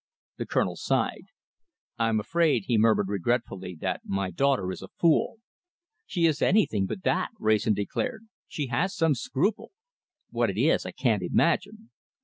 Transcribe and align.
The 0.37 0.47
Colonel 0.47 0.75
sighed. 0.77 1.25
"I'm 1.99 2.19
afraid," 2.19 2.63
he 2.65 2.75
murmured, 2.79 3.07
regretfully, 3.07 3.75
"that 3.81 4.01
my 4.03 4.31
daughter 4.31 4.71
is 4.71 4.81
a 4.81 4.87
fool." 4.87 5.37
"She 6.07 6.25
is 6.25 6.41
anything 6.41 6.87
but 6.87 7.03
that," 7.03 7.29
Wrayson 7.37 7.75
declared. 7.75 8.25
"She 8.47 8.65
has 8.69 8.95
some 8.95 9.13
scruple. 9.13 9.69
What 10.31 10.49
it 10.49 10.57
is 10.57 10.87
I 10.87 10.91
can't 10.91 11.21
imagine. 11.21 11.91